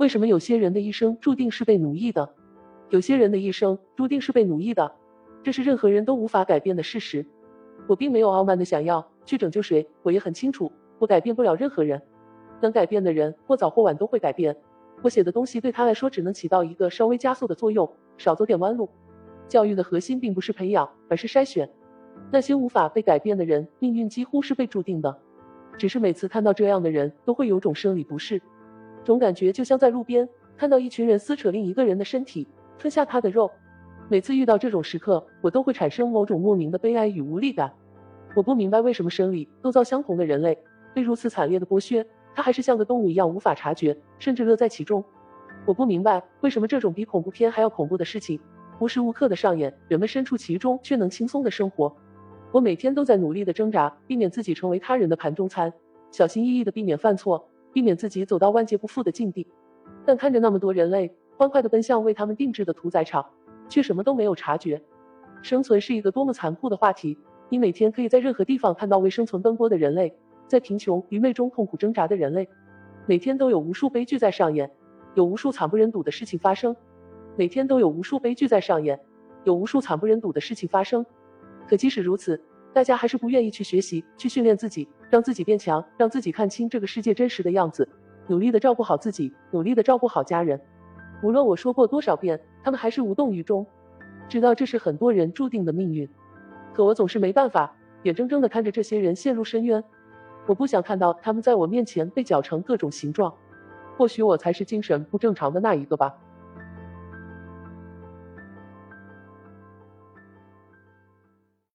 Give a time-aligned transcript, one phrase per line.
[0.00, 2.30] 为什么有些人的一生注定是被奴役的？
[2.88, 4.90] 有些人的一生注定是被奴役的，
[5.42, 7.26] 这是任何人都无法改变的事实。
[7.86, 12.00] 我并没有傲慢的想要去拯救谁，我也很清楚，我改变不了任何人。
[12.62, 14.56] 能改变的人，或早或晚都会改变。
[15.02, 17.86] 我写的东西对他来说，只能起到一个稍微加速的作用，
[18.16, 18.88] 少走点弯路。
[19.48, 21.68] 教育的核心并不是培养，而是筛选。
[22.32, 25.14] 那些无法被改变的人，命运几乎是被注定的。
[25.76, 28.40] 只是每次看到这样的人，都会有种生理不适，
[29.04, 32.46] 总感觉就像在路边看到一群人撕扯另一个人的身体。
[32.78, 33.50] 吞下他的肉，
[34.08, 37.70] 每次遇到这种时刻，我都会产生某种莫名的悲哀与无力感。
[38.34, 40.56] 我不明白为什么生理构造相同的人类
[40.94, 45.04] 被如此惨烈的剥削，他还是像个动物一样无法察觉，甚至乐在其中。
[45.66, 48.40] 我不明白为什么这种比恐怖片还要恐怖的事情
[48.78, 51.94] 无时无刻的上演，人们身处其中却能轻松的生活。
[52.52, 55.70] 我每天都在努力的挣扎，避免自己成为他人的盘中餐，
[56.10, 59.46] 小心翼翼的避免犯错，避免自己走到万劫不复的境地。
[60.04, 61.12] 但看着那么多人类。
[61.36, 63.24] 欢快地奔向为他们定制的屠宰场，
[63.66, 64.82] 却什么都没有察觉。
[65.40, 67.16] 生存是一个多么残酷的话题！
[67.48, 70.14] 你每天可以在任何地方看到为生存奔波的人类，
[70.46, 72.46] 在贫穷愚昧中痛苦挣扎的人类。
[73.06, 74.70] 每天都有无数悲剧在上演，
[75.14, 76.76] 有无数惨不忍睹的事情发生。
[77.36, 79.00] 每天都有无数悲剧在上演，
[79.44, 81.06] 有无数惨不忍睹的事情发生。
[81.66, 82.38] 可即使如此，
[82.74, 87.86] 大家还是不愿意去学习，去训练自己，让自己变强，让自己看清这个世界真实的样子，
[88.28, 90.58] 努力的照顾好自己，努力的照顾好家人。
[91.22, 93.66] 无论我说过多少遍，他们还是无动于衷，
[94.28, 96.08] 知道这是很多人注定的命运。
[96.72, 99.82] 可我总是没办法，眼睁睁的看着这些人陷入深渊。
[100.46, 103.34] 我不想看到他们在我面前被搅成各种形状。
[103.98, 106.16] 或许我才是精神不正常的那一个吧。